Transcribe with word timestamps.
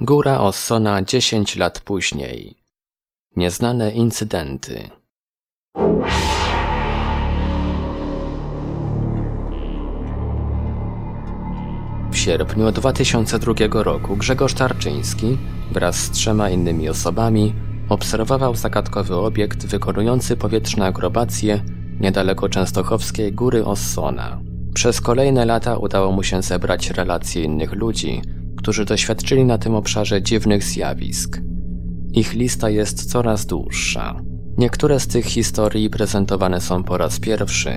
Góra 0.00 0.40
Ossona 0.40 1.02
10 1.02 1.56
lat 1.56 1.80
później. 1.80 2.54
Nieznane 3.36 3.90
incydenty. 3.90 4.90
W 12.10 12.16
sierpniu 12.16 12.72
2002 12.72 13.54
roku 13.72 14.16
Grzegorz 14.16 14.54
Tarczyński 14.54 15.38
wraz 15.72 15.96
z 15.96 16.10
trzema 16.10 16.50
innymi 16.50 16.88
osobami 16.88 17.54
obserwował 17.88 18.54
zagadkowy 18.54 19.14
obiekt 19.16 19.66
wykonujący 19.66 20.36
powietrzne 20.36 20.86
akrobacje 20.86 21.60
niedaleko 22.00 22.48
częstochowskiej 22.48 23.32
Góry 23.32 23.64
Ossona. 23.64 24.40
Przez 24.74 25.00
kolejne 25.00 25.44
lata 25.44 25.76
udało 25.76 26.12
mu 26.12 26.22
się 26.22 26.42
zebrać 26.42 26.90
relacje 26.90 27.42
innych 27.42 27.72
ludzi, 27.72 28.22
którzy 28.58 28.84
doświadczyli 28.84 29.44
na 29.44 29.58
tym 29.58 29.74
obszarze 29.74 30.22
dziwnych 30.22 30.64
zjawisk. 30.64 31.40
Ich 32.12 32.34
lista 32.34 32.70
jest 32.70 33.10
coraz 33.10 33.46
dłuższa. 33.46 34.20
Niektóre 34.58 35.00
z 35.00 35.06
tych 35.06 35.24
historii 35.24 35.90
prezentowane 35.90 36.60
są 36.60 36.84
po 36.84 36.98
raz 36.98 37.20
pierwszy. 37.20 37.72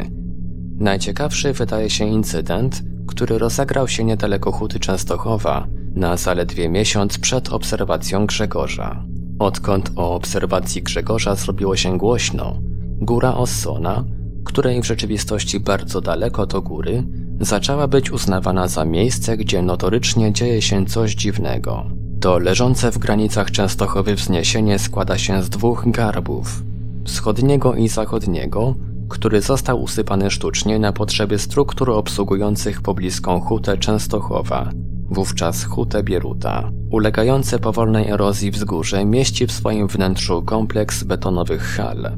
Najciekawszy 0.79 1.53
wydaje 1.53 1.89
się 1.89 2.05
incydent, 2.05 2.83
który 3.07 3.37
rozegrał 3.37 3.87
się 3.87 4.03
niedaleko 4.03 4.51
Huty 4.51 4.79
Częstochowa, 4.79 5.67
na 5.95 6.17
zaledwie 6.17 6.69
miesiąc 6.69 7.17
przed 7.17 7.49
obserwacją 7.49 8.25
Grzegorza. 8.25 9.05
Odkąd 9.39 9.91
o 9.95 10.15
obserwacji 10.15 10.83
Grzegorza 10.83 11.35
zrobiło 11.35 11.75
się 11.75 11.97
głośno, 11.97 12.59
góra 13.01 13.33
Ossona, 13.33 14.05
której 14.45 14.81
w 14.81 14.85
rzeczywistości 14.85 15.59
bardzo 15.59 16.01
daleko 16.01 16.45
do 16.45 16.61
góry, 16.61 17.03
zaczęła 17.41 17.87
być 17.87 18.11
uznawana 18.11 18.67
za 18.67 18.85
miejsce, 18.85 19.37
gdzie 19.37 19.61
notorycznie 19.61 20.33
dzieje 20.33 20.61
się 20.61 20.85
coś 20.85 21.15
dziwnego. 21.15 21.85
To 22.21 22.39
leżące 22.39 22.91
w 22.91 22.97
granicach 22.97 23.51
Częstochowy 23.51 24.15
wzniesienie 24.15 24.79
składa 24.79 25.17
się 25.17 25.43
z 25.43 25.49
dwóch 25.49 25.83
garbów, 25.85 26.63
wschodniego 27.05 27.75
i 27.75 27.87
zachodniego, 27.87 28.75
który 29.09 29.41
został 29.41 29.81
usypany 29.81 30.31
sztucznie 30.31 30.79
na 30.79 30.93
potrzeby 30.93 31.39
struktur 31.39 31.89
obsługujących 31.89 32.81
pobliską 32.81 33.39
hutę 33.39 33.77
Częstochowa, 33.77 34.69
wówczas 35.09 35.63
hutę 35.63 36.03
Bieruta. 36.03 36.71
Ulegające 36.91 37.59
powolnej 37.59 38.09
erozji 38.09 38.51
wzgórze 38.51 39.05
mieści 39.05 39.47
w 39.47 39.51
swoim 39.51 39.87
wnętrzu 39.87 40.41
kompleks 40.41 41.03
betonowych 41.03 41.63
hal, 41.63 42.11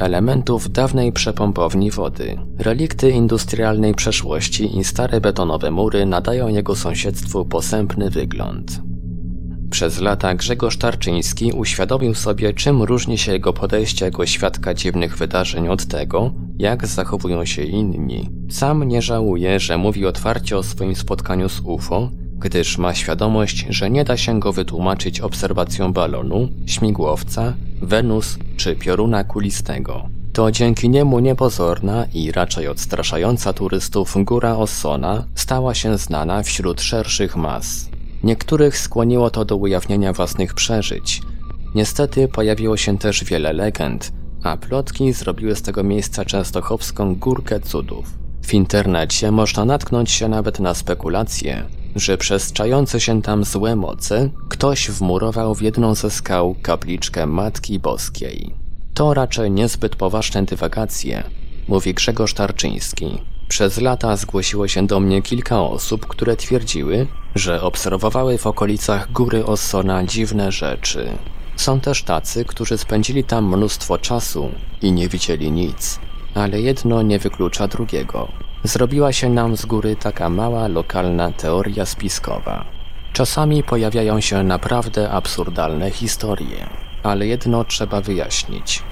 elementów 0.00 0.72
dawnej 0.72 1.12
przepompowni 1.12 1.90
wody. 1.90 2.38
Relikty 2.58 3.10
industrialnej 3.10 3.94
przeszłości 3.94 4.78
i 4.78 4.84
stare 4.84 5.20
betonowe 5.20 5.70
mury 5.70 6.06
nadają 6.06 6.48
jego 6.48 6.76
sąsiedztwu 6.76 7.44
posępny 7.44 8.10
wygląd. 8.10 8.80
Przez 9.70 10.00
lata 10.00 10.34
Grzegorz 10.34 10.76
Tarczyński 10.76 11.52
uświadomił 11.52 12.14
sobie, 12.14 12.54
czym 12.54 12.82
różni 12.82 13.18
się 13.18 13.32
jego 13.32 13.52
podejście 13.52 14.04
jako 14.04 14.26
świadka 14.26 14.74
dziwnych 14.74 15.16
wydarzeń 15.16 15.68
od 15.68 15.86
tego, 15.86 16.32
jak 16.58 16.86
zachowują 16.86 17.44
się 17.44 17.62
inni. 17.62 18.30
Sam 18.50 18.84
nie 18.84 19.02
żałuje, 19.02 19.60
że 19.60 19.78
mówi 19.78 20.06
otwarcie 20.06 20.56
o 20.56 20.62
swoim 20.62 20.96
spotkaniu 20.96 21.48
z 21.48 21.60
UFO, 21.60 22.10
gdyż 22.40 22.78
ma 22.78 22.94
świadomość, 22.94 23.66
że 23.68 23.90
nie 23.90 24.04
da 24.04 24.16
się 24.16 24.40
go 24.40 24.52
wytłumaczyć 24.52 25.20
obserwacją 25.20 25.92
balonu, 25.92 26.48
śmigłowca, 26.66 27.54
Wenus 27.82 28.38
czy 28.56 28.76
pioruna 28.76 29.24
kulistego. 29.24 30.08
To 30.32 30.50
dzięki 30.50 30.88
niemu 30.88 31.18
niepozorna 31.18 32.06
i 32.14 32.32
raczej 32.32 32.68
odstraszająca 32.68 33.52
turystów 33.52 34.14
góra 34.24 34.56
Ossona 34.56 35.24
stała 35.34 35.74
się 35.74 35.98
znana 35.98 36.42
wśród 36.42 36.80
szerszych 36.80 37.36
mas. 37.36 37.88
Niektórych 38.24 38.78
skłoniło 38.78 39.30
to 39.30 39.44
do 39.44 39.56
ujawnienia 39.56 40.12
własnych 40.12 40.54
przeżyć. 40.54 41.22
Niestety 41.74 42.28
pojawiło 42.28 42.76
się 42.76 42.98
też 42.98 43.24
wiele 43.24 43.52
legend, 43.52 44.12
a 44.42 44.56
plotki 44.56 45.12
zrobiły 45.12 45.56
z 45.56 45.62
tego 45.62 45.82
miejsca 45.82 46.24
częstochowską 46.24 47.14
górkę 47.14 47.60
cudów. 47.60 48.06
W 48.42 48.54
internecie 48.54 49.30
można 49.30 49.64
natknąć 49.64 50.10
się 50.10 50.28
nawet 50.28 50.60
na 50.60 50.74
spekulacje, 50.74 51.64
że 51.96 52.18
przez 52.18 52.52
czające 52.52 53.00
się 53.00 53.22
tam 53.22 53.44
złe 53.44 53.76
moce 53.76 54.30
ktoś 54.48 54.90
wmurował 54.90 55.54
w 55.54 55.62
jedną 55.62 55.94
ze 55.94 56.10
skał 56.10 56.56
kapliczkę 56.62 57.26
Matki 57.26 57.78
Boskiej. 57.78 58.54
To 58.94 59.14
raczej 59.14 59.50
niezbyt 59.50 59.96
poważne 59.96 60.42
dywagacje, 60.42 61.24
mówi 61.68 61.94
Grzegorz 61.94 62.34
Tarczyński. 62.34 63.18
Przez 63.48 63.80
lata 63.80 64.16
zgłosiło 64.16 64.68
się 64.68 64.86
do 64.86 65.00
mnie 65.00 65.22
kilka 65.22 65.62
osób, 65.62 66.06
które 66.06 66.36
twierdziły, 66.36 67.06
że 67.34 67.62
obserwowały 67.62 68.38
w 68.38 68.46
okolicach 68.46 69.12
góry 69.12 69.46
Ossona 69.46 70.04
dziwne 70.04 70.52
rzeczy. 70.52 71.08
Są 71.56 71.80
też 71.80 72.02
tacy, 72.02 72.44
którzy 72.44 72.78
spędzili 72.78 73.24
tam 73.24 73.56
mnóstwo 73.56 73.98
czasu 73.98 74.50
i 74.82 74.92
nie 74.92 75.08
widzieli 75.08 75.52
nic, 75.52 76.00
ale 76.34 76.60
jedno 76.60 77.02
nie 77.02 77.18
wyklucza 77.18 77.68
drugiego. 77.68 78.28
Zrobiła 78.64 79.12
się 79.12 79.28
nam 79.28 79.56
z 79.56 79.66
góry 79.66 79.96
taka 79.96 80.28
mała 80.28 80.68
lokalna 80.68 81.32
teoria 81.32 81.86
spiskowa. 81.86 82.64
Czasami 83.12 83.62
pojawiają 83.62 84.20
się 84.20 84.42
naprawdę 84.42 85.10
absurdalne 85.10 85.90
historie, 85.90 86.68
ale 87.02 87.26
jedno 87.26 87.64
trzeba 87.64 88.00
wyjaśnić. 88.00 88.82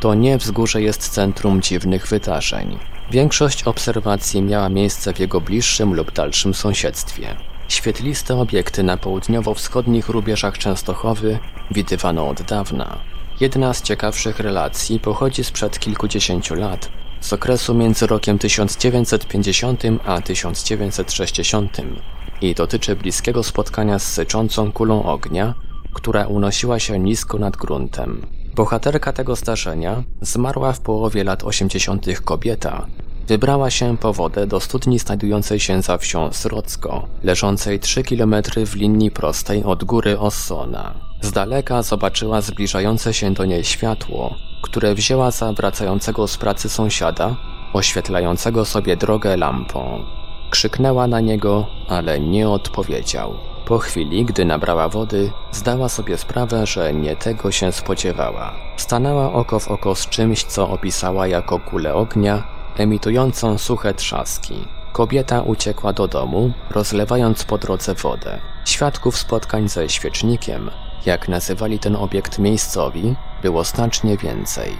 To 0.00 0.14
nie 0.14 0.38
wzgórze 0.38 0.82
jest 0.82 1.08
centrum 1.08 1.62
dziwnych 1.62 2.06
wydarzeń. 2.06 2.78
Większość 3.10 3.62
obserwacji 3.62 4.42
miała 4.42 4.68
miejsce 4.68 5.12
w 5.12 5.18
jego 5.18 5.40
bliższym 5.40 5.94
lub 5.94 6.12
dalszym 6.12 6.54
sąsiedztwie. 6.54 7.36
Świetliste 7.68 8.36
obiekty 8.40 8.82
na 8.82 8.96
południowo-wschodnich 8.96 10.08
rubieżach 10.08 10.58
Częstochowy 10.58 11.38
widywano 11.70 12.28
od 12.28 12.42
dawna. 12.42 12.98
Jedna 13.40 13.74
z 13.74 13.82
ciekawszych 13.82 14.40
relacji 14.40 15.00
pochodzi 15.00 15.44
sprzed 15.44 15.78
kilkudziesięciu 15.78 16.54
lat, 16.54 16.88
z 17.24 17.32
okresu 17.32 17.74
między 17.74 18.06
rokiem 18.06 18.38
1950 18.38 19.82
a 20.06 20.20
1960 20.20 21.76
i 22.40 22.54
dotyczy 22.54 22.96
bliskiego 22.96 23.42
spotkania 23.42 23.98
z 23.98 24.12
syczącą 24.12 24.72
kulą 24.72 25.02
ognia, 25.02 25.54
która 25.92 26.26
unosiła 26.26 26.78
się 26.78 26.98
nisko 26.98 27.38
nad 27.38 27.56
gruntem. 27.56 28.26
Bohaterka 28.54 29.12
tego 29.12 29.36
zdarzenia, 29.36 30.02
zmarła 30.20 30.72
w 30.72 30.80
połowie 30.80 31.24
lat 31.24 31.44
80. 31.44 32.06
kobieta, 32.24 32.86
wybrała 33.28 33.70
się 33.70 33.96
po 33.96 34.12
wodę 34.12 34.46
do 34.46 34.60
studni 34.60 34.98
znajdującej 34.98 35.60
się 35.60 35.82
za 35.82 35.98
wsią 35.98 36.32
Srocko, 36.32 37.08
leżącej 37.22 37.80
3 37.80 38.02
km 38.02 38.34
w 38.66 38.74
linii 38.74 39.10
prostej 39.10 39.64
od 39.64 39.84
góry 39.84 40.18
Ossona. 40.18 40.94
Z 41.20 41.32
daleka 41.32 41.82
zobaczyła 41.82 42.40
zbliżające 42.40 43.14
się 43.14 43.34
do 43.34 43.44
niej 43.44 43.64
światło, 43.64 44.34
które 44.62 44.94
wzięła 44.94 45.30
za 45.30 45.52
wracającego 45.52 46.28
z 46.28 46.36
pracy 46.36 46.68
sąsiada, 46.68 47.36
oświetlającego 47.72 48.64
sobie 48.64 48.96
drogę 48.96 49.36
lampą. 49.36 50.04
Krzyknęła 50.50 51.06
na 51.06 51.20
niego, 51.20 51.66
ale 51.88 52.20
nie 52.20 52.48
odpowiedział. 52.48 53.34
Po 53.66 53.78
chwili, 53.78 54.24
gdy 54.24 54.44
nabrała 54.44 54.88
wody, 54.88 55.30
zdała 55.52 55.88
sobie 55.88 56.18
sprawę, 56.18 56.66
że 56.66 56.94
nie 56.94 57.16
tego 57.16 57.52
się 57.52 57.72
spodziewała. 57.72 58.54
Stanęła 58.76 59.32
oko 59.32 59.60
w 59.60 59.68
oko 59.68 59.94
z 59.94 60.08
czymś, 60.08 60.44
co 60.44 60.68
opisała 60.68 61.26
jako 61.26 61.58
kulę 61.60 61.94
ognia, 61.94 62.53
emitującą 62.76 63.58
suche 63.58 63.94
trzaski. 63.94 64.68
Kobieta 64.92 65.42
uciekła 65.42 65.92
do 65.92 66.08
domu, 66.08 66.52
rozlewając 66.70 67.44
po 67.44 67.58
drodze 67.58 67.94
wodę. 67.94 68.40
Świadków 68.64 69.18
spotkań 69.18 69.68
ze 69.68 69.88
świecznikiem, 69.88 70.70
jak 71.06 71.28
nazywali 71.28 71.78
ten 71.78 71.96
obiekt 71.96 72.38
miejscowi, 72.38 73.14
było 73.42 73.64
znacznie 73.64 74.16
więcej. 74.16 74.76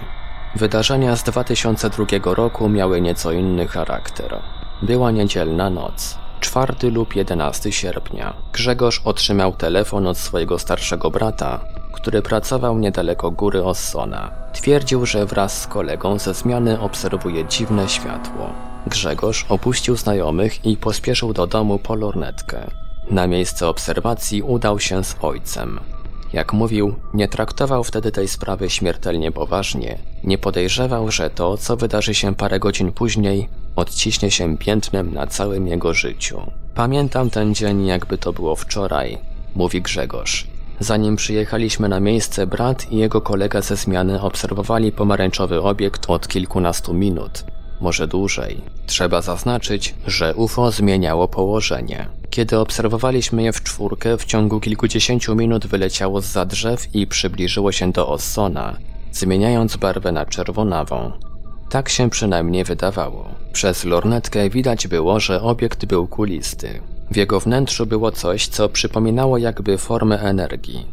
Wydarzenia 0.56 1.16
z 1.16 1.22
2002 1.22 2.06
roku 2.24 2.68
miały 2.68 3.00
nieco 3.00 3.32
inny 3.32 3.66
charakter. 3.66 4.42
Była 4.82 5.10
niedzielna 5.10 5.70
noc. 5.70 6.18
4 6.40 6.90
lub 6.90 7.16
11 7.16 7.72
sierpnia. 7.72 8.34
Grzegorz 8.52 9.00
otrzymał 9.04 9.52
telefon 9.52 10.06
od 10.06 10.18
swojego 10.18 10.58
starszego 10.58 11.10
brata, 11.10 11.60
który 11.94 12.22
pracował 12.22 12.78
niedaleko 12.78 13.30
góry 13.30 13.64
Ossona. 13.64 14.30
Twierdził, 14.52 15.06
że 15.06 15.26
wraz 15.26 15.62
z 15.62 15.66
kolegą 15.66 16.18
ze 16.18 16.34
zmiany 16.34 16.80
obserwuje 16.80 17.44
dziwne 17.44 17.88
światło. 17.88 18.50
Grzegorz 18.86 19.46
opuścił 19.48 19.96
znajomych 19.96 20.64
i 20.64 20.76
pospieszył 20.76 21.32
do 21.32 21.46
domu 21.46 21.78
po 21.78 21.94
lornetkę. 21.94 22.70
Na 23.10 23.26
miejsce 23.26 23.68
obserwacji 23.68 24.42
udał 24.42 24.80
się 24.80 25.04
z 25.04 25.16
ojcem. 25.20 25.80
Jak 26.32 26.52
mówił, 26.52 26.94
nie 27.14 27.28
traktował 27.28 27.84
wtedy 27.84 28.12
tej 28.12 28.28
sprawy 28.28 28.70
śmiertelnie 28.70 29.32
poważnie. 29.32 29.98
Nie 30.24 30.38
podejrzewał, 30.38 31.10
że 31.10 31.30
to, 31.30 31.56
co 31.56 31.76
wydarzy 31.76 32.14
się 32.14 32.34
parę 32.34 32.60
godzin 32.60 32.92
później, 32.92 33.48
odciśnie 33.76 34.30
się 34.30 34.58
piętnem 34.58 35.14
na 35.14 35.26
całym 35.26 35.66
jego 35.66 35.94
życiu. 35.94 36.42
Pamiętam 36.74 37.30
ten 37.30 37.54
dzień, 37.54 37.86
jakby 37.86 38.18
to 38.18 38.32
było 38.32 38.56
wczoraj, 38.56 39.18
mówi 39.54 39.82
Grzegorz. 39.82 40.53
Zanim 40.80 41.16
przyjechaliśmy 41.16 41.88
na 41.88 42.00
miejsce, 42.00 42.46
brat 42.46 42.92
i 42.92 42.96
jego 42.96 43.20
kolega 43.20 43.60
ze 43.60 43.76
zmiany 43.76 44.20
obserwowali 44.20 44.92
pomarańczowy 44.92 45.62
obiekt 45.62 46.10
od 46.10 46.28
kilkunastu 46.28 46.94
minut. 46.94 47.44
może 47.80 48.08
dłużej. 48.08 48.60
Trzeba 48.86 49.22
zaznaczyć, 49.22 49.94
że 50.06 50.34
UFO 50.34 50.70
zmieniało 50.70 51.28
położenie. 51.28 52.06
Kiedy 52.30 52.58
obserwowaliśmy 52.58 53.42
je 53.42 53.52
w 53.52 53.62
czwórkę, 53.62 54.18
w 54.18 54.24
ciągu 54.24 54.60
kilkudziesięciu 54.60 55.34
minut 55.34 55.66
wyleciało 55.66 56.20
z 56.20 56.48
drzew 56.48 56.94
i 56.94 57.06
przybliżyło 57.06 57.72
się 57.72 57.92
do 57.92 58.08
Ossona, 58.08 58.76
zmieniając 59.12 59.76
barwę 59.76 60.12
na 60.12 60.26
czerwonawą. 60.26 61.12
Tak 61.70 61.88
się 61.88 62.10
przynajmniej 62.10 62.64
wydawało. 62.64 63.28
Przez 63.52 63.84
lornetkę 63.84 64.50
widać 64.50 64.88
było, 64.88 65.20
że 65.20 65.42
obiekt 65.42 65.84
był 65.84 66.06
kulisty. 66.06 66.80
W 67.10 67.16
jego 67.16 67.40
wnętrzu 67.40 67.86
było 67.86 68.12
coś, 68.12 68.48
co 68.48 68.68
przypominało 68.68 69.38
jakby 69.38 69.78
formę 69.78 70.20
energii. 70.20 70.86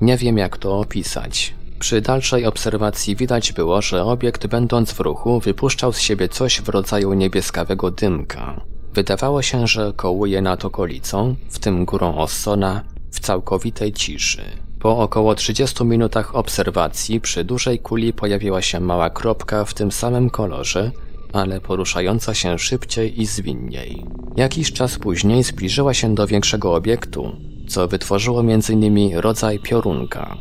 Nie 0.00 0.16
wiem 0.16 0.38
jak 0.38 0.58
to 0.58 0.78
opisać. 0.78 1.54
Przy 1.78 2.00
dalszej 2.00 2.46
obserwacji 2.46 3.16
widać 3.16 3.52
było, 3.52 3.82
że 3.82 4.04
obiekt 4.04 4.46
będąc 4.46 4.92
w 4.92 5.00
ruchu 5.00 5.40
wypuszczał 5.40 5.92
z 5.92 6.00
siebie 6.00 6.28
coś 6.28 6.60
w 6.60 6.68
rodzaju 6.68 7.12
niebieskawego 7.12 7.90
dymka. 7.90 8.60
Wydawało 8.94 9.42
się, 9.42 9.66
że 9.66 9.92
kołuje 9.96 10.42
nad 10.42 10.64
okolicą, 10.64 11.36
w 11.48 11.58
tym 11.58 11.84
górą 11.84 12.16
Ossona, 12.16 12.84
w 13.10 13.20
całkowitej 13.20 13.92
ciszy. 13.92 14.42
Po 14.80 14.98
około 14.98 15.34
30 15.34 15.84
minutach 15.84 16.34
obserwacji 16.34 17.20
przy 17.20 17.44
dużej 17.44 17.78
kuli 17.78 18.12
pojawiła 18.12 18.62
się 18.62 18.80
mała 18.80 19.10
kropka 19.10 19.64
w 19.64 19.74
tym 19.74 19.92
samym 19.92 20.30
kolorze, 20.30 20.90
ale 21.32 21.60
poruszająca 21.60 22.34
się 22.34 22.58
szybciej 22.58 23.20
i 23.20 23.26
zwinniej. 23.26 24.04
Jakiś 24.36 24.72
czas 24.72 24.98
później 24.98 25.42
zbliżyła 25.42 25.94
się 25.94 26.14
do 26.14 26.26
większego 26.26 26.74
obiektu, 26.74 27.36
co 27.68 27.88
wytworzyło 27.88 28.42
nimi 28.76 29.12
rodzaj 29.14 29.58
piorunka. 29.58 30.36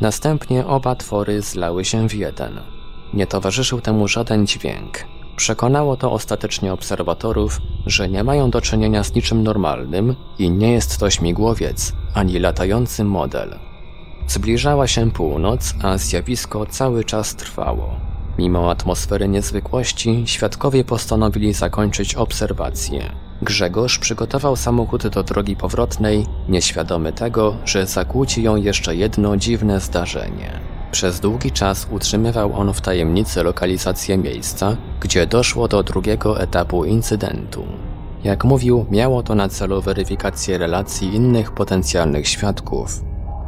Następnie 0.00 0.66
oba 0.66 0.94
twory 0.94 1.42
zlały 1.42 1.84
się 1.84 2.08
w 2.08 2.14
jeden. 2.14 2.60
Nie 3.14 3.26
towarzyszył 3.26 3.80
temu 3.80 4.08
żaden 4.08 4.46
dźwięk. 4.46 4.98
Przekonało 5.36 5.96
to 5.96 6.12
ostatecznie 6.12 6.72
obserwatorów, 6.72 7.60
że 7.86 8.08
nie 8.08 8.24
mają 8.24 8.50
do 8.50 8.60
czynienia 8.60 9.04
z 9.04 9.14
niczym 9.14 9.42
normalnym 9.42 10.14
i 10.38 10.50
nie 10.50 10.72
jest 10.72 10.98
to 10.98 11.10
śmigłowiec 11.10 11.92
ani 12.14 12.38
latający 12.38 13.04
model. 13.04 13.58
Zbliżała 14.26 14.86
się 14.86 15.10
północ, 15.10 15.74
a 15.82 15.98
zjawisko 15.98 16.66
cały 16.66 17.04
czas 17.04 17.36
trwało. 17.36 18.11
Mimo 18.38 18.70
atmosfery 18.70 19.28
niezwykłości, 19.28 20.22
świadkowie 20.26 20.84
postanowili 20.84 21.52
zakończyć 21.52 22.14
obserwację. 22.14 23.12
Grzegorz 23.42 23.98
przygotował 23.98 24.56
samochód 24.56 25.06
do 25.06 25.22
drogi 25.22 25.56
powrotnej, 25.56 26.26
nieświadomy 26.48 27.12
tego, 27.12 27.56
że 27.64 27.86
zakłóci 27.86 28.42
ją 28.42 28.56
jeszcze 28.56 28.96
jedno 28.96 29.36
dziwne 29.36 29.80
zdarzenie. 29.80 30.60
Przez 30.92 31.20
długi 31.20 31.50
czas 31.50 31.86
utrzymywał 31.90 32.52
on 32.54 32.74
w 32.74 32.80
tajemnicy 32.80 33.42
lokalizację 33.42 34.18
miejsca, 34.18 34.76
gdzie 35.00 35.26
doszło 35.26 35.68
do 35.68 35.82
drugiego 35.82 36.40
etapu 36.40 36.84
incydentu. 36.84 37.64
Jak 38.24 38.44
mówił, 38.44 38.86
miało 38.90 39.22
to 39.22 39.34
na 39.34 39.48
celu 39.48 39.80
weryfikację 39.80 40.58
relacji 40.58 41.14
innych 41.14 41.52
potencjalnych 41.52 42.28
świadków. 42.28 43.00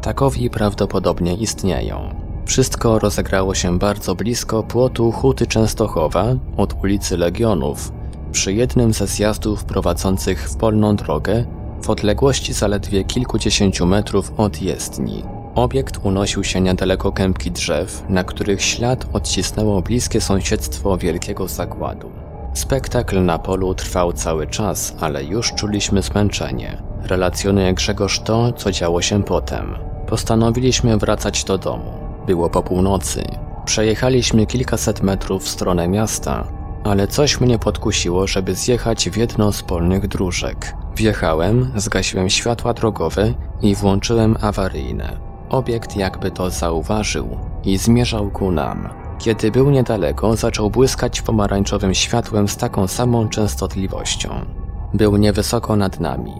Takowi 0.02 0.50
prawdopodobnie 0.50 1.34
istnieją. 1.34 2.24
Wszystko 2.44 2.99
rozegrało 2.99 3.55
się 3.55 3.79
bardzo 3.79 4.14
blisko 4.14 4.62
płotu 4.62 5.12
Huty 5.12 5.46
Częstochowa 5.46 6.25
od 6.56 6.85
ulicy 6.85 7.17
Legionów, 7.17 7.93
przy 8.32 8.52
jednym 8.52 8.93
ze 8.93 9.06
zjazdów 9.06 9.64
prowadzących 9.64 10.50
w 10.50 10.56
polną 10.56 10.96
drogę 10.96 11.44
w 11.82 11.91
odległości 11.91 12.52
zaledwie 12.52 13.05
kilkudziesięciu 13.05 13.87
metrów 13.87 14.32
od 14.37 14.62
jezdni. 14.62 15.23
Obiekt 15.55 15.99
unosił 16.02 16.44
się 16.44 16.61
niedaleko 16.61 17.12
kępki 17.12 17.50
drzew, 17.50 18.05
na 18.08 18.25
których 18.25 18.62
ślad 18.62 19.06
odcisnęło 19.12 19.82
bliskie 19.82 20.20
sąsiedztwo 20.20 20.99
wielkiego 20.99 21.49
zakładu. 21.49 22.11
Spektakl 22.55 23.25
na 23.25 23.38
polu 23.38 23.75
trwał 23.75 24.12
cały 24.12 24.47
czas, 24.47 24.94
ale 25.00 25.25
już 25.25 25.52
czuliśmy 25.55 26.02
zmęczenie. 26.02 26.82
Relacjonuje 27.02 27.75
Grzegorz 27.75 28.20
to, 28.20 28.52
co 28.52 28.73
działo 28.73 29.02
się 29.02 29.23
potem. 29.23 29.75
Postanowiliśmy 30.06 30.97
wracać 30.97 31.44
do 31.44 31.58
domu. 31.58 32.03
Było 32.26 32.50
po 32.50 32.62
północy. 32.62 33.25
Przejechaliśmy 33.65 34.47
kilkaset 34.47 35.03
metrów 35.03 35.44
w 35.44 35.49
stronę 35.49 35.88
miasta, 35.88 36.44
ale 36.85 37.09
coś 37.09 37.41
mnie 37.41 37.59
podkusiło, 37.59 38.26
żeby 38.26 38.55
zjechać 38.55 39.11
w 39.11 39.17
jedno 39.17 39.53
z 39.53 39.62
polnych 39.62 40.09
dróżek. 40.09 40.75
Wjechałem, 40.97 41.73
zgasiłem 41.76 42.31
światła 42.31 42.75
drogowe 42.75 43.35
i 43.62 43.75
włączyłem 43.75 44.37
awaryjne. 44.41 45.17
Obiekt 45.49 45.97
jakby 45.97 46.31
to 46.31 46.50
zauważył 46.50 47.38
i 47.65 47.79
zmierzał 47.79 48.31
ku 48.31 48.50
nam. 48.50 48.88
Kiedy 49.19 49.50
był 49.50 49.71
niedaleko, 49.71 50.37
zaczął 50.37 50.71
błyskać 50.71 51.23
pomarańczowym 51.23 51.94
światłem 51.94 52.49
z 52.49 52.56
taką 52.56 52.87
samą 52.87 53.29
częstotliwością. 53.29 54.31
Był 54.94 55.17
niewysoko 55.17 55.76
nad 55.76 56.00
nami. 56.00 56.35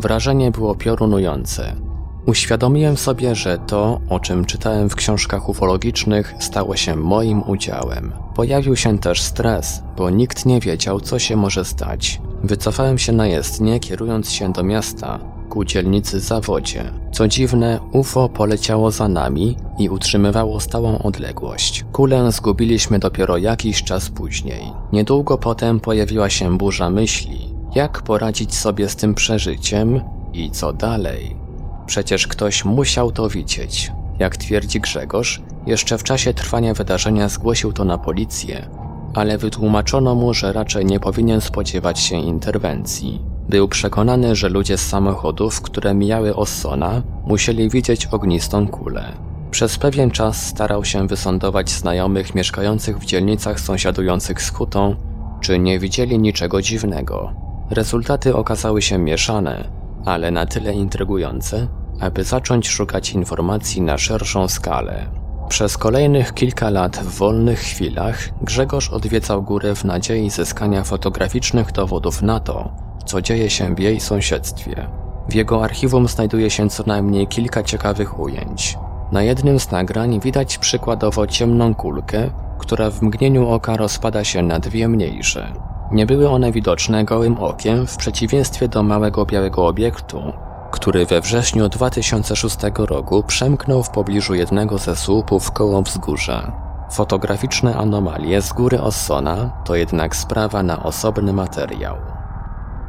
Wrażenie 0.00 0.50
było 0.50 0.74
piorunujące. 0.74 1.89
Uświadomiłem 2.30 2.96
sobie, 2.96 3.34
że 3.34 3.58
to, 3.58 4.00
o 4.08 4.20
czym 4.20 4.44
czytałem 4.44 4.90
w 4.90 4.94
książkach 4.94 5.48
ufologicznych, 5.48 6.34
stało 6.38 6.76
się 6.76 6.96
moim 6.96 7.42
udziałem. 7.42 8.12
Pojawił 8.34 8.76
się 8.76 8.98
też 8.98 9.22
stres, 9.22 9.82
bo 9.96 10.10
nikt 10.10 10.46
nie 10.46 10.60
wiedział, 10.60 11.00
co 11.00 11.18
się 11.18 11.36
może 11.36 11.64
stać. 11.64 12.20
Wycofałem 12.44 12.98
się 12.98 13.12
na 13.12 13.26
jezdnię, 13.26 13.80
kierując 13.80 14.30
się 14.30 14.52
do 14.52 14.62
miasta, 14.62 15.18
ku 15.48 15.64
dzielnicy 15.64 16.20
Zawodzie. 16.20 16.92
Co 17.12 17.28
dziwne, 17.28 17.80
UFO 17.92 18.28
poleciało 18.28 18.90
za 18.90 19.08
nami 19.08 19.56
i 19.78 19.88
utrzymywało 19.88 20.60
stałą 20.60 20.98
odległość. 20.98 21.84
Kulę 21.92 22.32
zgubiliśmy 22.32 22.98
dopiero 22.98 23.36
jakiś 23.36 23.82
czas 23.82 24.10
później. 24.10 24.72
Niedługo 24.92 25.38
potem 25.38 25.80
pojawiła 25.80 26.30
się 26.30 26.58
burza 26.58 26.90
myśli. 26.90 27.54
Jak 27.74 28.02
poradzić 28.02 28.54
sobie 28.54 28.88
z 28.88 28.96
tym 28.96 29.14
przeżyciem 29.14 30.00
i 30.32 30.50
co 30.50 30.72
dalej? 30.72 31.49
Przecież 31.90 32.26
ktoś 32.26 32.64
musiał 32.64 33.12
to 33.12 33.28
widzieć. 33.28 33.92
Jak 34.18 34.36
twierdzi 34.36 34.80
Grzegorz, 34.80 35.42
jeszcze 35.66 35.98
w 35.98 36.02
czasie 36.02 36.34
trwania 36.34 36.74
wydarzenia 36.74 37.28
zgłosił 37.28 37.72
to 37.72 37.84
na 37.84 37.98
policję, 37.98 38.68
ale 39.14 39.38
wytłumaczono 39.38 40.14
mu, 40.14 40.34
że 40.34 40.52
raczej 40.52 40.86
nie 40.86 41.00
powinien 41.00 41.40
spodziewać 41.40 42.00
się 42.00 42.16
interwencji. 42.16 43.22
Był 43.48 43.68
przekonany, 43.68 44.36
że 44.36 44.48
ludzie 44.48 44.78
z 44.78 44.88
samochodów, 44.88 45.60
które 45.60 45.94
mijały 45.94 46.36
Ossona, 46.36 47.02
musieli 47.26 47.70
widzieć 47.70 48.06
ognistą 48.06 48.68
kulę. 48.68 49.12
Przez 49.50 49.78
pewien 49.78 50.10
czas 50.10 50.46
starał 50.46 50.84
się 50.84 51.06
wysądować 51.06 51.70
znajomych 51.70 52.34
mieszkających 52.34 52.98
w 52.98 53.04
dzielnicach 53.04 53.60
sąsiadujących 53.60 54.42
z 54.42 54.50
hutą, 54.50 54.96
czy 55.40 55.58
nie 55.58 55.78
widzieli 55.78 56.18
niczego 56.18 56.62
dziwnego. 56.62 57.32
Rezultaty 57.70 58.36
okazały 58.36 58.82
się 58.82 58.98
mieszane, 58.98 59.68
ale 60.04 60.30
na 60.30 60.46
tyle 60.46 60.72
intrygujące, 60.72 61.79
aby 62.00 62.24
zacząć 62.24 62.68
szukać 62.68 63.12
informacji 63.12 63.82
na 63.82 63.98
szerszą 63.98 64.48
skalę. 64.48 65.06
Przez 65.48 65.78
kolejnych 65.78 66.34
kilka 66.34 66.70
lat 66.70 66.96
w 66.96 67.18
wolnych 67.18 67.58
chwilach 67.58 68.28
Grzegorz 68.42 68.90
odwiedzał 68.90 69.42
górę 69.42 69.74
w 69.74 69.84
nadziei 69.84 70.30
zyskania 70.30 70.84
fotograficznych 70.84 71.72
dowodów 71.72 72.22
na 72.22 72.40
to, 72.40 72.72
co 73.04 73.22
dzieje 73.22 73.50
się 73.50 73.74
w 73.74 73.78
jej 73.78 74.00
sąsiedztwie. 74.00 74.86
W 75.28 75.34
jego 75.34 75.64
archiwum 75.64 76.08
znajduje 76.08 76.50
się 76.50 76.68
co 76.68 76.82
najmniej 76.86 77.26
kilka 77.26 77.62
ciekawych 77.62 78.20
ujęć. 78.20 78.78
Na 79.12 79.22
jednym 79.22 79.60
z 79.60 79.70
nagrań 79.70 80.20
widać 80.20 80.58
przykładowo 80.58 81.26
ciemną 81.26 81.74
kulkę, 81.74 82.30
która 82.58 82.90
w 82.90 83.02
mgnieniu 83.02 83.48
oka 83.48 83.76
rozpada 83.76 84.24
się 84.24 84.42
na 84.42 84.58
dwie 84.58 84.88
mniejsze. 84.88 85.52
Nie 85.92 86.06
były 86.06 86.28
one 86.28 86.52
widoczne 86.52 87.04
gołym 87.04 87.38
okiem 87.38 87.86
w 87.86 87.96
przeciwieństwie 87.96 88.68
do 88.68 88.82
małego 88.82 89.26
białego 89.26 89.66
obiektu, 89.66 90.32
który 90.80 91.06
we 91.06 91.20
wrześniu 91.20 91.68
2006 91.68 92.56
roku 92.76 93.22
przemknął 93.22 93.82
w 93.82 93.90
pobliżu 93.90 94.34
jednego 94.34 94.78
ze 94.78 94.96
słupów 94.96 95.52
koło 95.52 95.82
wzgórza. 95.82 96.52
Fotograficzne 96.90 97.76
anomalie 97.76 98.42
z 98.42 98.52
góry 98.52 98.80
Ossona 98.80 99.50
to 99.64 99.74
jednak 99.74 100.16
sprawa 100.16 100.62
na 100.62 100.82
osobny 100.82 101.32
materiał. 101.32 101.96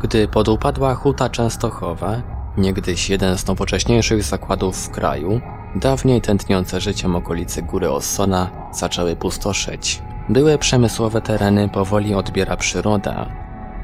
Gdy 0.02 0.28
podupadła 0.28 0.96
Huta 0.96 1.30
Częstochowa, 1.30 2.22
niegdyś 2.58 3.10
jeden 3.10 3.38
z 3.38 3.48
nowocześniejszych 3.48 4.24
zakładów 4.24 4.78
w 4.78 4.90
kraju, 4.90 5.42
dawniej 5.76 6.22
tętniące 6.22 6.82
życiem 6.82 7.16
okolicy 7.16 7.62
góry 7.62 7.92
Ossona 7.92 8.50
zaczęły 8.72 9.16
pustoszeć. 9.16 10.02
Były 10.30 10.58
przemysłowe 10.58 11.22
tereny 11.22 11.70
powoli 11.70 12.16
odbiera 12.16 12.58
przyroda, 12.58 13.26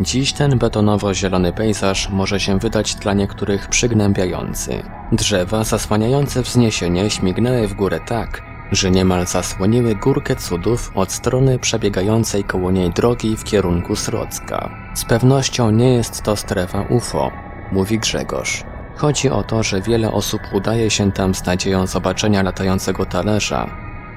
Dziś 0.01 0.33
ten 0.33 0.59
betonowo-zielony 0.59 1.53
pejzaż 1.53 2.09
może 2.09 2.39
się 2.39 2.59
wydać 2.59 2.95
dla 2.95 3.13
niektórych 3.13 3.67
przygnębiający. 3.67 4.83
Drzewa 5.11 5.63
zasłaniające 5.63 6.41
wzniesienie 6.41 7.09
śmignęły 7.09 7.67
w 7.67 7.73
górę 7.73 7.99
tak, 8.07 8.41
że 8.71 8.91
niemal 8.91 9.27
zasłoniły 9.27 9.95
górkę 9.95 10.35
cudów 10.35 10.91
od 10.95 11.11
strony 11.11 11.59
przebiegającej 11.59 12.43
koło 12.43 12.71
niej 12.71 12.89
drogi 12.91 13.37
w 13.37 13.43
kierunku 13.43 13.95
Srocka. 13.95 14.69
Z 14.93 15.05
pewnością 15.05 15.71
nie 15.71 15.93
jest 15.93 16.21
to 16.21 16.35
strefa 16.35 16.81
UFO, 16.81 17.31
mówi 17.71 17.99
Grzegorz. 17.99 18.63
Chodzi 18.95 19.29
o 19.29 19.43
to, 19.43 19.63
że 19.63 19.81
wiele 19.81 20.11
osób 20.11 20.41
udaje 20.53 20.89
się 20.89 21.11
tam 21.11 21.35
z 21.35 21.45
nadzieją 21.45 21.87
zobaczenia 21.87 22.43
latającego 22.43 23.05
talerza. 23.05 23.69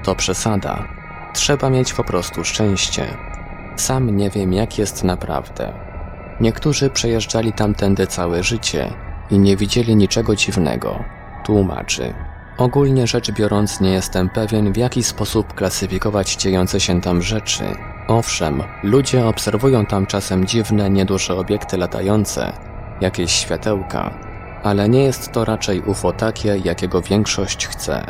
To 0.03 0.15
przesada. 0.15 0.87
Trzeba 1.33 1.69
mieć 1.69 1.93
po 1.93 2.03
prostu 2.03 2.43
szczęście. 2.43 3.30
Sam 3.81 4.17
nie 4.17 4.29
wiem, 4.29 4.53
jak 4.53 4.77
jest 4.77 5.03
naprawdę. 5.03 5.73
Niektórzy 6.41 6.89
przejeżdżali 6.89 7.53
tamtędy 7.53 8.07
całe 8.07 8.43
życie 8.43 8.93
i 9.31 9.39
nie 9.39 9.57
widzieli 9.57 9.95
niczego 9.95 10.35
dziwnego. 10.35 11.03
Tłumaczy. 11.45 12.13
Ogólnie 12.57 13.07
rzecz 13.07 13.31
biorąc, 13.31 13.81
nie 13.81 13.91
jestem 13.91 14.29
pewien, 14.29 14.73
w 14.73 14.77
jaki 14.77 15.03
sposób 15.03 15.53
klasyfikować 15.53 16.35
dziejące 16.35 16.79
się 16.79 17.01
tam 17.01 17.21
rzeczy. 17.21 17.63
Owszem, 18.07 18.63
ludzie 18.83 19.25
obserwują 19.25 19.85
tam 19.85 20.05
czasem 20.05 20.45
dziwne, 20.45 20.89
nieduże 20.89 21.35
obiekty 21.35 21.77
latające, 21.77 22.53
jakieś 23.01 23.31
światełka, 23.31 24.13
ale 24.63 24.89
nie 24.89 25.03
jest 25.03 25.31
to 25.31 25.45
raczej 25.45 25.81
UFO 25.81 26.13
takie, 26.13 26.57
jakiego 26.57 27.01
większość 27.01 27.67
chce. 27.67 28.05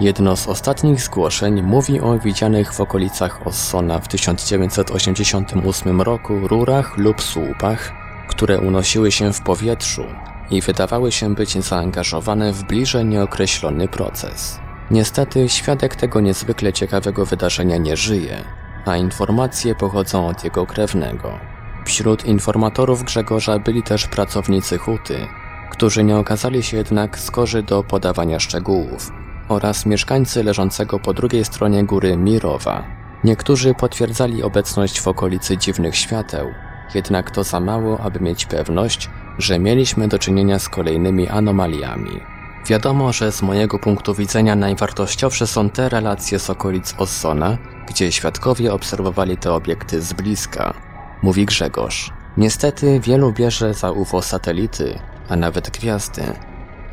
Jedno 0.00 0.36
z 0.36 0.46
ostatnich 0.48 1.00
zgłoszeń 1.00 1.62
mówi 1.62 2.00
o 2.00 2.18
widzianych 2.18 2.72
w 2.72 2.80
okolicach 2.80 3.46
Ossona 3.46 3.98
w 3.98 4.08
1988 4.08 6.00
roku 6.00 6.48
rurach 6.48 6.96
lub 6.96 7.22
słupach, 7.22 7.92
które 8.28 8.60
unosiły 8.60 9.12
się 9.12 9.32
w 9.32 9.40
powietrzu 9.40 10.04
i 10.50 10.60
wydawały 10.60 11.12
się 11.12 11.34
być 11.34 11.64
zaangażowane 11.64 12.52
w 12.52 12.64
bliżej 12.64 13.04
nieokreślony 13.04 13.88
proces. 13.88 14.58
Niestety 14.90 15.48
świadek 15.48 15.96
tego 15.96 16.20
niezwykle 16.20 16.72
ciekawego 16.72 17.26
wydarzenia 17.26 17.76
nie 17.76 17.96
żyje, 17.96 18.44
a 18.86 18.96
informacje 18.96 19.74
pochodzą 19.74 20.28
od 20.28 20.44
jego 20.44 20.66
krewnego. 20.66 21.38
Wśród 21.84 22.24
informatorów 22.24 23.02
Grzegorza 23.02 23.58
byli 23.58 23.82
też 23.82 24.06
pracownicy 24.06 24.78
huty, 24.78 25.26
którzy 25.70 26.04
nie 26.04 26.16
okazali 26.16 26.62
się 26.62 26.76
jednak 26.76 27.18
skorzy 27.18 27.62
do 27.62 27.82
podawania 27.82 28.40
szczegółów, 28.40 29.12
oraz 29.48 29.86
mieszkańcy 29.86 30.44
leżącego 30.44 30.98
po 30.98 31.14
drugiej 31.14 31.44
stronie 31.44 31.84
góry 31.84 32.16
Mirowa. 32.16 32.84
Niektórzy 33.24 33.74
potwierdzali 33.74 34.42
obecność 34.42 35.00
w 35.00 35.08
okolicy 35.08 35.56
dziwnych 35.56 35.96
świateł, 35.96 36.48
jednak 36.94 37.30
to 37.30 37.44
za 37.44 37.60
mało, 37.60 38.00
aby 38.00 38.20
mieć 38.20 38.46
pewność, 38.46 39.10
że 39.38 39.58
mieliśmy 39.58 40.08
do 40.08 40.18
czynienia 40.18 40.58
z 40.58 40.68
kolejnymi 40.68 41.28
anomaliami. 41.28 42.20
Wiadomo, 42.66 43.12
że 43.12 43.32
z 43.32 43.42
mojego 43.42 43.78
punktu 43.78 44.14
widzenia 44.14 44.56
najwartościowsze 44.56 45.46
są 45.46 45.70
te 45.70 45.88
relacje 45.88 46.38
z 46.38 46.50
okolic 46.50 46.94
Ossona, 46.98 47.58
gdzie 47.88 48.12
świadkowie 48.12 48.72
obserwowali 48.72 49.36
te 49.36 49.52
obiekty 49.52 50.02
z 50.02 50.12
bliska, 50.12 50.74
mówi 51.22 51.46
Grzegorz. 51.46 52.12
Niestety 52.36 53.00
wielu 53.00 53.32
bierze 53.32 53.74
za 53.74 53.90
UFO 53.90 54.22
satelity, 54.22 54.98
a 55.28 55.36
nawet 55.36 55.70
gwiazdy. 55.70 56.22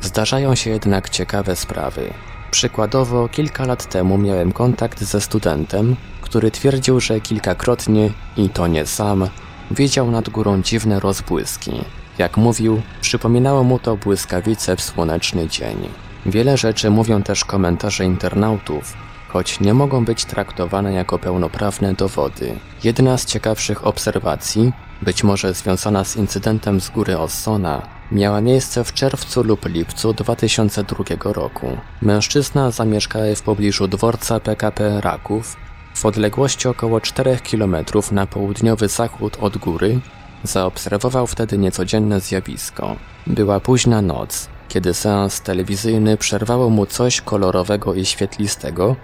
Zdarzają 0.00 0.54
się 0.54 0.70
jednak 0.70 1.10
ciekawe 1.10 1.56
sprawy. 1.56 2.14
Przykładowo, 2.56 3.28
kilka 3.28 3.66
lat 3.66 3.88
temu 3.88 4.18
miałem 4.18 4.52
kontakt 4.52 5.02
ze 5.02 5.20
studentem, 5.20 5.96
który 6.20 6.50
twierdził, 6.50 7.00
że 7.00 7.20
kilkakrotnie, 7.20 8.10
i 8.36 8.48
to 8.48 8.66
nie 8.66 8.86
sam, 8.86 9.28
widział 9.70 10.10
nad 10.10 10.28
górą 10.28 10.62
dziwne 10.62 11.00
rozbłyski. 11.00 11.72
Jak 12.18 12.36
mówił, 12.36 12.82
przypominało 13.00 13.64
mu 13.64 13.78
to 13.78 13.96
błyskawice 13.96 14.76
w 14.76 14.82
słoneczny 14.82 15.48
dzień. 15.48 15.88
Wiele 16.26 16.56
rzeczy 16.56 16.90
mówią 16.90 17.22
też 17.22 17.44
komentarze 17.44 18.04
internautów, 18.04 18.94
choć 19.28 19.60
nie 19.60 19.74
mogą 19.74 20.04
być 20.04 20.24
traktowane 20.24 20.92
jako 20.92 21.18
pełnoprawne 21.18 21.94
dowody. 21.94 22.58
Jedna 22.84 23.18
z 23.18 23.24
ciekawszych 23.24 23.86
obserwacji, 23.86 24.72
być 25.02 25.24
może 25.24 25.54
związana 25.54 26.04
z 26.04 26.16
incydentem 26.16 26.80
z 26.80 26.90
góry 26.90 27.18
Ossona, 27.18 27.82
miała 28.12 28.40
miejsce 28.40 28.84
w 28.84 28.92
czerwcu 28.92 29.42
lub 29.42 29.66
lipcu 29.66 30.12
2002 30.12 31.32
roku. 31.32 31.66
Mężczyzna 32.02 32.70
zamieszkał 32.70 33.22
w 33.36 33.42
pobliżu 33.42 33.88
dworca 33.88 34.40
PKP 34.40 35.00
Raków, 35.00 35.56
w 35.94 36.06
odległości 36.06 36.68
około 36.68 37.00
4 37.00 37.38
km 37.50 37.76
na 38.12 38.26
południowy 38.26 38.88
zachód 38.88 39.36
od 39.40 39.56
góry, 39.56 40.00
zaobserwował 40.42 41.26
wtedy 41.26 41.58
niecodzienne 41.58 42.20
zjawisko. 42.20 42.96
Była 43.26 43.60
późna 43.60 44.02
noc, 44.02 44.48
kiedy 44.68 44.94
seans 44.94 45.40
telewizyjny 45.40 46.16
przerwało 46.16 46.70
mu 46.70 46.86
coś 46.86 47.20
kolorowego 47.20 47.94
i 47.94 48.04
świetlistego, 48.04 48.96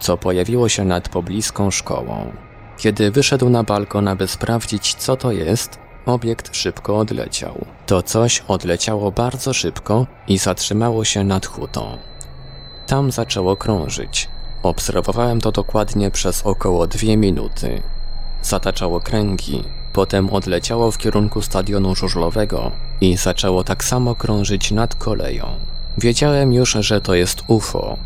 co 0.00 0.16
pojawiło 0.16 0.68
się 0.68 0.84
nad 0.84 1.08
pobliską 1.08 1.70
szkołą. 1.70 2.32
Kiedy 2.78 3.10
wyszedł 3.10 3.48
na 3.48 3.62
balkon, 3.62 4.08
aby 4.08 4.28
sprawdzić, 4.28 4.94
co 4.94 5.16
to 5.16 5.32
jest, 5.32 5.78
obiekt 6.06 6.56
szybko 6.56 6.98
odleciał. 6.98 7.64
To 7.86 8.02
coś 8.02 8.42
odleciało 8.48 9.12
bardzo 9.12 9.52
szybko 9.52 10.06
i 10.28 10.38
zatrzymało 10.38 11.04
się 11.04 11.24
nad 11.24 11.46
hutą. 11.46 11.98
Tam 12.86 13.12
zaczęło 13.12 13.56
krążyć. 13.56 14.28
Obserwowałem 14.62 15.40
to 15.40 15.52
dokładnie 15.52 16.10
przez 16.10 16.42
około 16.42 16.86
dwie 16.86 17.16
minuty. 17.16 17.82
Zataczało 18.42 19.00
kręgi, 19.00 19.64
potem 19.92 20.30
odleciało 20.30 20.90
w 20.90 20.98
kierunku 20.98 21.42
stadionu 21.42 21.94
żużlowego 21.94 22.70
i 23.00 23.16
zaczęło 23.16 23.64
tak 23.64 23.84
samo 23.84 24.14
krążyć 24.14 24.70
nad 24.70 24.94
koleją. 24.94 25.46
Wiedziałem 25.98 26.52
już, 26.52 26.70
że 26.70 27.00
to 27.00 27.14
jest 27.14 27.42
UFO. 27.46 27.96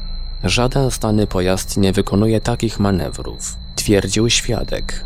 Żaden 0.45 0.91
znany 0.91 1.27
pojazd 1.27 1.77
nie 1.77 1.93
wykonuje 1.93 2.41
takich 2.41 2.81
manewrów, 2.81 3.57
twierdził 3.79 4.31
świadek. 4.31 5.05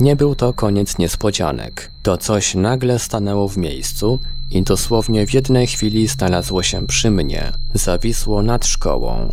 Nie 0.00 0.16
był 0.16 0.34
to 0.34 0.52
koniec 0.52 0.98
niespodzianek. 0.98 1.90
To 2.02 2.18
coś 2.18 2.54
nagle 2.54 2.98
stanęło 2.98 3.48
w 3.48 3.56
miejscu 3.56 4.18
i 4.50 4.62
dosłownie 4.62 5.26
w 5.26 5.34
jednej 5.34 5.66
chwili 5.66 6.06
znalazło 6.06 6.62
się 6.62 6.86
przy 6.86 7.10
mnie. 7.10 7.52
Zawisło 7.74 8.42
nad 8.42 8.66
szkołą. 8.66 9.32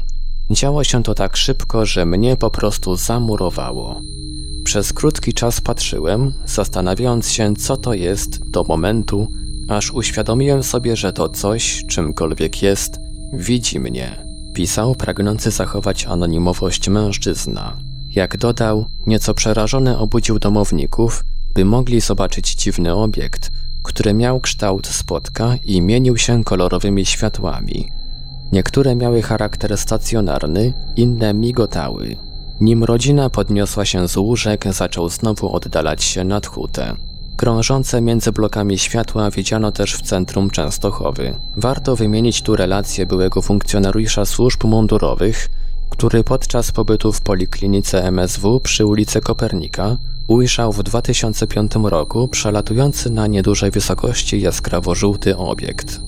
Działo 0.51 0.83
się 0.83 1.03
to 1.03 1.15
tak 1.15 1.37
szybko, 1.37 1.85
że 1.85 2.05
mnie 2.05 2.37
po 2.37 2.49
prostu 2.49 2.95
zamurowało. 2.95 4.01
Przez 4.63 4.93
krótki 4.93 5.33
czas 5.33 5.61
patrzyłem, 5.61 6.33
zastanawiając 6.45 7.31
się, 7.31 7.55
co 7.55 7.77
to 7.77 7.93
jest, 7.93 8.49
do 8.49 8.63
momentu, 8.63 9.27
aż 9.67 9.91
uświadomiłem 9.91 10.63
sobie, 10.63 10.95
że 10.95 11.13
to 11.13 11.29
coś, 11.29 11.83
czymkolwiek 11.89 12.61
jest, 12.61 12.99
widzi 13.33 13.79
mnie. 13.79 14.25
Pisał 14.53 14.95
pragnący 14.95 15.51
zachować 15.51 16.05
anonimowość 16.05 16.89
mężczyzna. 16.89 17.77
Jak 18.15 18.37
dodał, 18.37 18.85
nieco 19.07 19.33
przerażony 19.33 19.97
obudził 19.97 20.39
domowników, 20.39 21.23
by 21.53 21.65
mogli 21.65 22.01
zobaczyć 22.01 22.55
dziwny 22.55 22.95
obiekt, 22.95 23.51
który 23.83 24.13
miał 24.13 24.39
kształt 24.39 24.87
spotka 24.87 25.55
i 25.65 25.81
mienił 25.81 26.17
się 26.17 26.43
kolorowymi 26.43 27.05
światłami. 27.05 27.89
Niektóre 28.51 28.95
miały 28.95 29.21
charakter 29.21 29.77
stacjonarny, 29.77 30.73
inne 30.95 31.33
migotały. 31.33 32.15
Nim 32.61 32.83
rodzina 32.83 33.29
podniosła 33.29 33.85
się 33.85 34.07
z 34.07 34.17
łóżek, 34.17 34.65
zaczął 34.73 35.09
znowu 35.09 35.55
oddalać 35.55 36.03
się 36.03 36.23
nad 36.23 36.45
hutę. 36.47 36.95
Krążące 37.35 38.01
między 38.01 38.31
blokami 38.31 38.77
światła 38.77 39.31
widziano 39.31 39.71
też 39.71 39.95
w 39.95 40.01
centrum 40.01 40.49
Częstochowy. 40.49 41.35
Warto 41.55 41.95
wymienić 41.95 42.41
tu 42.41 42.55
relację 42.55 43.05
byłego 43.05 43.41
funkcjonariusza 43.41 44.25
służb 44.25 44.63
mundurowych, 44.63 45.49
który 45.97 46.23
podczas 46.23 46.71
pobytu 46.71 47.13
w 47.13 47.21
poliklinice 47.21 48.03
MSW 48.03 48.59
przy 48.59 48.85
ulicy 48.85 49.21
Kopernika 49.21 49.97
ujrzał 50.27 50.73
w 50.73 50.83
2005 50.83 51.71
roku 51.83 52.27
przelatujący 52.27 53.09
na 53.09 53.27
niedużej 53.27 53.71
wysokości 53.71 54.41
jaskrawo-żółty 54.41 55.37
obiekt. 55.37 55.99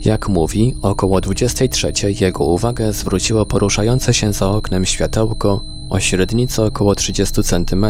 Jak 0.00 0.28
mówi, 0.28 0.74
około 0.82 1.20
23 1.20 1.92
jego 2.20 2.44
uwagę 2.44 2.92
zwróciło 2.92 3.46
poruszające 3.46 4.14
się 4.14 4.32
za 4.32 4.48
oknem 4.48 4.84
światełko 4.84 5.60
o 5.90 6.00
średnicy 6.00 6.62
około 6.62 6.94
30 6.94 7.42
cm, 7.42 7.86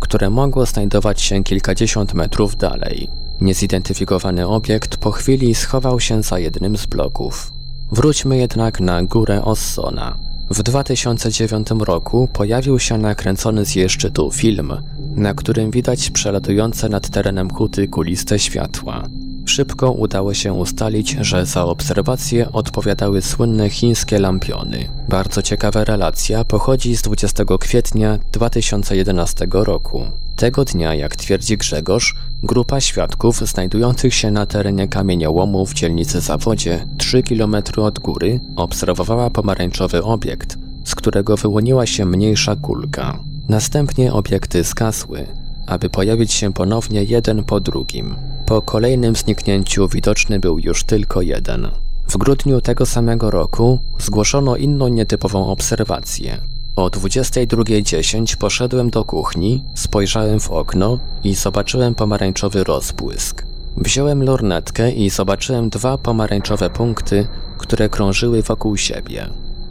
które 0.00 0.30
mogło 0.30 0.66
znajdować 0.66 1.20
się 1.20 1.44
kilkadziesiąt 1.44 2.14
metrów 2.14 2.56
dalej. 2.56 3.08
Niezidentyfikowany 3.40 4.48
obiekt 4.48 4.96
po 4.96 5.10
chwili 5.10 5.54
schował 5.54 6.00
się 6.00 6.22
za 6.22 6.38
jednym 6.38 6.76
z 6.76 6.86
bloków. 6.86 7.59
Wróćmy 7.92 8.38
jednak 8.38 8.80
na 8.80 9.02
górę 9.02 9.44
Ossona. 9.44 10.16
W 10.50 10.62
2009 10.62 11.68
roku 11.78 12.28
pojawił 12.32 12.78
się 12.78 12.98
nakręcony 12.98 13.64
z 13.64 13.74
jej 13.74 13.88
szczytu 13.88 14.30
film, 14.30 14.72
na 15.16 15.34
którym 15.34 15.70
widać 15.70 16.10
przelatujące 16.10 16.88
nad 16.88 17.08
terenem 17.08 17.50
huty 17.50 17.88
kuliste 17.88 18.38
światła. 18.38 19.08
Szybko 19.46 19.92
udało 19.92 20.34
się 20.34 20.52
ustalić, 20.52 21.16
że 21.20 21.46
za 21.46 21.64
obserwacje 21.64 22.52
odpowiadały 22.52 23.22
słynne 23.22 23.70
chińskie 23.70 24.18
lampiony. 24.18 24.88
Bardzo 25.08 25.42
ciekawa 25.42 25.84
relacja 25.84 26.44
pochodzi 26.44 26.96
z 26.96 27.02
20 27.02 27.44
kwietnia 27.60 28.18
2011 28.32 29.46
roku. 29.52 30.04
Tego 30.40 30.64
dnia, 30.64 30.94
jak 30.94 31.16
twierdzi 31.16 31.56
Grzegorz, 31.56 32.14
grupa 32.42 32.80
świadków 32.80 33.40
znajdujących 33.40 34.14
się 34.14 34.30
na 34.30 34.46
terenie 34.46 34.88
kamieniołomu 34.88 35.66
w 35.66 35.74
dzielnicy 35.74 36.20
Zawodzie, 36.20 36.86
3 36.98 37.22
km 37.22 37.56
od 37.76 37.98
góry, 37.98 38.40
obserwowała 38.56 39.30
pomarańczowy 39.30 40.02
obiekt, 40.02 40.58
z 40.84 40.94
którego 40.94 41.36
wyłoniła 41.36 41.86
się 41.86 42.06
mniejsza 42.06 42.56
kulka. 42.56 43.18
Następnie 43.48 44.12
obiekty 44.12 44.64
skasły, 44.64 45.26
aby 45.66 45.90
pojawić 45.90 46.32
się 46.32 46.52
ponownie 46.52 47.04
jeden 47.04 47.44
po 47.44 47.60
drugim. 47.60 48.14
Po 48.46 48.62
kolejnym 48.62 49.16
zniknięciu 49.16 49.88
widoczny 49.88 50.40
był 50.40 50.58
już 50.58 50.84
tylko 50.84 51.22
jeden. 51.22 51.68
W 52.08 52.16
grudniu 52.16 52.60
tego 52.60 52.86
samego 52.86 53.30
roku 53.30 53.78
zgłoszono 53.98 54.56
inną 54.56 54.88
nietypową 54.88 55.46
obserwację. 55.46 56.38
O 56.76 56.86
22.10 56.88 58.36
poszedłem 58.36 58.90
do 58.90 59.04
kuchni, 59.04 59.64
spojrzałem 59.74 60.40
w 60.40 60.50
okno 60.50 60.98
i 61.24 61.34
zobaczyłem 61.34 61.94
pomarańczowy 61.94 62.64
rozbłysk. 62.64 63.44
Wziąłem 63.76 64.22
lornetkę 64.22 64.92
i 64.92 65.10
zobaczyłem 65.10 65.70
dwa 65.70 65.98
pomarańczowe 65.98 66.70
punkty, 66.70 67.26
które 67.58 67.88
krążyły 67.88 68.42
wokół 68.42 68.76
siebie. 68.76 69.26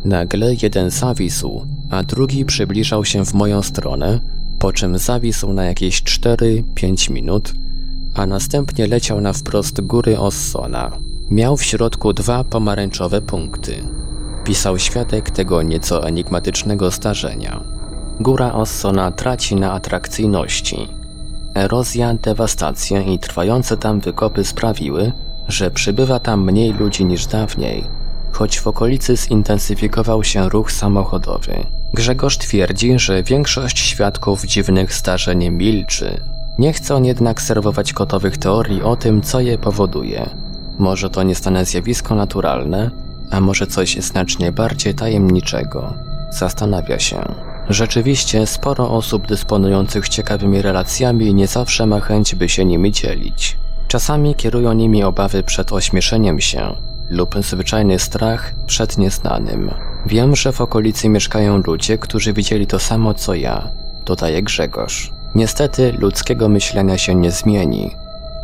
Nagle 0.06 0.56
jeden 0.62 0.90
zawisł, 0.90 1.62
a 1.90 2.04
drugi 2.04 2.46
przybliżał 2.46 3.06
się 3.06 3.26
w 3.26 3.34
moją 3.34 3.64
stronę, 3.64 4.20
po 4.60 4.74
czym 4.74 4.98
zawisł 4.98 5.54
na 5.54 5.66
jakieś 5.66 6.04
4-5 6.04 7.12
minut, 7.12 7.54
a 8.14 8.26
następnie 8.26 8.88
leciał 8.88 9.22
na 9.22 9.34
wprost 9.34 9.82
góry 9.82 10.20
Ossona. 10.20 10.92
Miał 11.32 11.58
w 11.58 11.64
środku 11.64 12.14
dwa 12.14 12.44
pomarańczowe 12.44 13.22
punkty. 13.22 13.84
Pisał 14.50 14.80
świadek 14.80 15.30
tego 15.30 15.62
nieco 15.62 16.08
enigmatycznego 16.08 16.92
starzenia. 16.92 17.64
Góra 18.20 18.54
Ossona 18.54 19.12
traci 19.12 19.56
na 19.56 19.72
atrakcyjności. 19.72 20.88
Erozja, 21.56 22.14
dewastacja 22.14 23.02
i 23.02 23.20
trwające 23.20 23.78
tam 23.78 24.00
wykopy 24.00 24.44
sprawiły, 24.44 25.12
że 25.48 25.72
przybywa 25.72 26.20
tam 26.20 26.44
mniej 26.44 26.74
ludzi 26.74 27.06
niż 27.06 27.26
dawniej, 27.26 27.84
choć 28.32 28.60
w 28.60 28.68
okolicy 28.68 29.18
zintensyfikował 29.18 30.24
się 30.24 30.50
ruch 30.50 30.72
samochodowy. 30.72 31.66
Grzegorz 31.94 32.38
twierdzi, 32.38 33.00
że 33.00 33.24
większość 33.24 33.80
świadków 33.80 34.46
dziwnych 34.46 34.94
zdarzeń 34.94 35.50
milczy. 35.50 36.22
Nie 36.60 36.74
chce 36.74 36.96
on 36.96 37.06
jednak 37.06 37.42
serwować 37.42 37.94
kotowych 37.94 38.38
teorii 38.38 38.84
o 38.84 38.96
tym, 38.96 39.22
co 39.22 39.40
je 39.40 39.58
powoduje. 39.58 40.30
Może 40.80 41.10
to 41.10 41.24
niestane 41.24 41.66
zjawisko 41.66 42.16
naturalne, 42.16 43.09
a 43.32 43.42
może 43.42 43.68
coś 43.68 43.98
znacznie 43.98 44.52
bardziej 44.52 44.96
tajemniczego. 44.96 45.94
Zastanawia 46.32 47.00
się. 47.00 47.36
Rzeczywiście 47.70 48.48
sporo 48.48 48.92
osób 48.92 49.28
dysponujących 49.28 50.10
ciekawymi 50.10 50.62
relacjami 50.62 51.34
nie 51.34 51.48
zawsze 51.48 51.86
ma 51.86 52.00
chęć, 52.00 52.36
by 52.36 52.50
się 52.50 52.66
nimi 52.66 52.92
dzielić. 52.92 53.58
Czasami 53.88 54.36
kierują 54.36 54.74
nimi 54.74 55.04
obawy 55.04 55.44
przed 55.44 55.74
ośmieszeniem 55.74 56.40
się 56.42 56.76
lub 57.10 57.36
zwyczajny 57.40 58.00
strach 58.00 58.54
przed 58.66 58.98
nieznanym. 58.98 59.72
Wiem, 60.06 60.36
że 60.36 60.52
w 60.52 60.62
okolicy 60.62 61.10
mieszkają 61.10 61.58
ludzie, 61.58 61.98
którzy 61.98 62.34
widzieli 62.34 62.68
to 62.68 62.80
samo 62.80 63.14
co 63.14 63.34
ja, 63.34 63.68
dodaje 64.06 64.44
Grzegorz. 64.44 65.12
Niestety 65.36 65.94
ludzkiego 66.00 66.50
myślenia 66.50 66.98
się 66.98 67.16
nie 67.16 67.32
zmieni. 67.32 67.96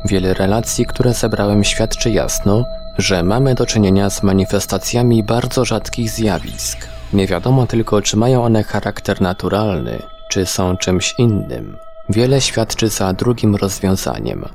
Wiele 0.05 0.33
relacji, 0.33 0.85
które 0.85 1.13
zebrałem 1.13 1.63
świadczy 1.63 2.11
jasno, 2.11 2.65
że 2.97 3.23
mamy 3.23 3.55
do 3.55 3.65
czynienia 3.65 4.09
z 4.09 4.23
manifestacjami 4.23 5.23
bardzo 5.23 5.65
rzadkich 5.65 6.09
zjawisk. 6.09 6.87
Nie 7.13 7.27
wiadomo 7.27 7.67
tylko, 7.67 8.01
czy 8.01 8.17
mają 8.17 8.43
one 8.43 8.63
charakter 8.63 9.21
naturalny, 9.21 10.01
czy 10.29 10.45
są 10.45 10.77
czymś 10.77 11.15
innym. 11.17 11.77
Wiele 12.09 12.41
świadczy 12.41 12.89
za 12.89 13.13
drugim 13.13 13.55
rozwiązaniem. 13.55 14.45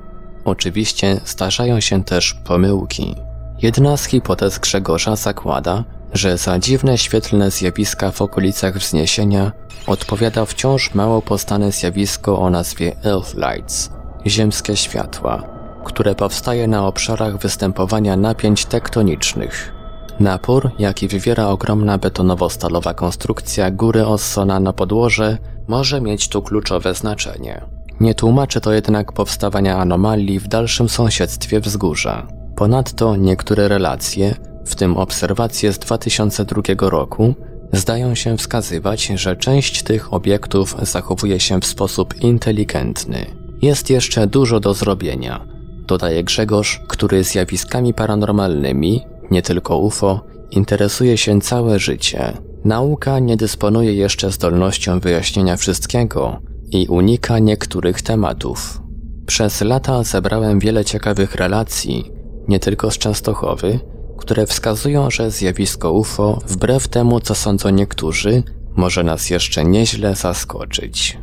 Oczywiście 0.44 1.20
zdarzają 1.24 1.80
się 1.80 2.04
też 2.04 2.34
pomyłki. 2.34 3.14
Jedna 3.62 3.96
z 3.96 4.04
hipotez 4.04 4.58
Grzegorza 4.58 5.16
zakłada, 5.16 5.84
że 6.12 6.38
za 6.38 6.58
dziwne 6.58 6.98
świetlne 6.98 7.50
zjawiska 7.50 8.10
w 8.10 8.22
okolicach 8.22 8.78
wzniesienia 8.78 9.52
odpowiada 9.86 10.44
wciąż 10.44 10.94
mało 10.94 11.22
poznane 11.22 11.72
zjawisko 11.72 12.38
o 12.38 12.50
nazwie 12.50 12.96
Earth 13.04 13.34
Lights, 13.34 13.90
ziemskie 14.26 14.76
światła, 14.76 15.59
które 15.84 16.14
powstaje 16.14 16.68
na 16.68 16.86
obszarach 16.86 17.38
występowania 17.38 18.16
napięć 18.16 18.64
tektonicznych. 18.64 19.72
Napór, 20.20 20.70
jaki 20.78 21.08
wywiera 21.08 21.48
ogromna 21.48 21.98
betonowo-stalowa 21.98 22.94
konstrukcja 22.94 23.70
góry 23.70 24.06
Ossona 24.06 24.60
na 24.60 24.72
podłoże, 24.72 25.38
może 25.68 26.00
mieć 26.00 26.28
tu 26.28 26.42
kluczowe 26.42 26.94
znaczenie. 26.94 27.64
Nie 28.00 28.14
tłumaczy 28.14 28.60
to 28.60 28.72
jednak 28.72 29.12
powstawania 29.12 29.78
anomalii 29.78 30.40
w 30.40 30.48
dalszym 30.48 30.88
sąsiedztwie 30.88 31.60
wzgórza. 31.60 32.26
Ponadto 32.56 33.16
niektóre 33.16 33.68
relacje, 33.68 34.34
w 34.66 34.74
tym 34.74 34.96
obserwacje 34.96 35.72
z 35.72 35.78
2002 35.78 36.62
roku, 36.80 37.34
zdają 37.72 38.14
się 38.14 38.36
wskazywać, 38.36 39.06
że 39.06 39.36
część 39.36 39.82
tych 39.82 40.14
obiektów 40.14 40.76
zachowuje 40.82 41.40
się 41.40 41.60
w 41.60 41.66
sposób 41.66 42.14
inteligentny. 42.20 43.26
Jest 43.62 43.90
jeszcze 43.90 44.26
dużo 44.26 44.60
do 44.60 44.74
zrobienia, 44.74 45.46
dodaje 45.90 46.24
Grzegorz, 46.24 46.80
który 46.88 47.24
zjawiskami 47.24 47.94
paranormalnymi, 47.94 49.00
nie 49.30 49.42
tylko 49.42 49.78
UFO, 49.78 50.20
interesuje 50.50 51.16
się 51.16 51.40
całe 51.40 51.78
życie. 51.78 52.32
Nauka 52.64 53.18
nie 53.18 53.36
dysponuje 53.36 53.94
jeszcze 53.94 54.30
zdolnością 54.30 55.00
wyjaśnienia 55.00 55.56
wszystkiego 55.56 56.40
i 56.70 56.86
unika 56.86 57.38
niektórych 57.38 58.02
tematów. 58.02 58.82
Przez 59.26 59.60
lata 59.60 60.02
zebrałem 60.04 60.58
wiele 60.58 60.84
ciekawych 60.84 61.34
relacji, 61.34 62.12
nie 62.48 62.60
tylko 62.60 62.90
z 62.90 62.98
Częstochowy, 62.98 63.80
które 64.18 64.46
wskazują, 64.46 65.10
że 65.10 65.30
zjawisko 65.30 65.92
UFO, 65.92 66.38
wbrew 66.46 66.88
temu 66.88 67.20
co 67.20 67.34
sądzą 67.34 67.70
niektórzy, 67.70 68.42
może 68.76 69.04
nas 69.04 69.30
jeszcze 69.30 69.64
nieźle 69.64 70.14
zaskoczyć. 70.14 71.18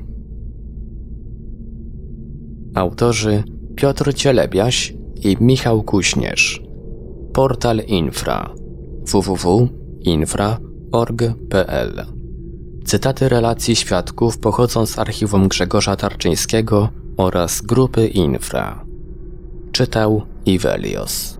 Autorzy 2.75 3.43
Piotr 3.77 4.13
Cielebiaś 4.13 4.93
i 5.23 5.37
Michał 5.39 5.83
Kuśnierz. 5.83 6.61
Portal 7.33 7.81
Infra 7.87 8.53
www.infra.org.pl 9.11 12.05
Cytaty 12.85 13.29
relacji 13.29 13.75
świadków 13.75 14.37
pochodzą 14.37 14.85
z 14.85 14.99
archiwum 14.99 15.47
Grzegorza 15.47 15.95
Tarczyńskiego 15.95 16.89
oraz 17.17 17.61
grupy 17.61 18.07
Infra. 18.07 18.85
Czytał 19.71 20.21
Ivelios. 20.45 21.36